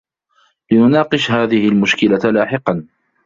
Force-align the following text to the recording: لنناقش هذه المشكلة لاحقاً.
لنناقش 0.71 1.31
هذه 1.31 1.67
المشكلة 1.67 2.17
لاحقاً. 2.31 2.87